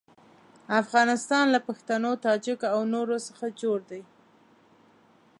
[0.81, 4.01] افغانستان له پښتنو، تاجکو او نورو څخه جوړ دی.